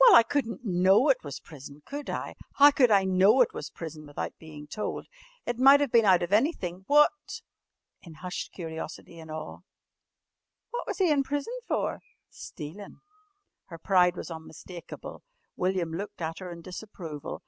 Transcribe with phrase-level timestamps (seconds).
[0.00, 2.34] "Well, I couldn't know it was prison, could I?
[2.54, 5.06] How could I know it was prison without bein' told?
[5.46, 6.82] It might of been out of anything.
[6.88, 7.42] What"
[8.02, 9.60] in hushed curiosity and awe
[10.72, 13.02] "what was he in prison for?" "Stealin'."
[13.66, 15.22] Her pride was unmistakable.
[15.54, 17.44] William looked at her in disapproval.